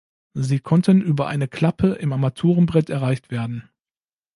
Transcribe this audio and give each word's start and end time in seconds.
Sie 0.33 0.59
konnten 0.59 0.99
über 0.99 1.27
eine 1.27 1.47
Klappe 1.47 1.89
im 1.89 2.11
Armaturenbrett 2.11 2.89
erreicht 2.89 3.29
werden. 3.29 3.69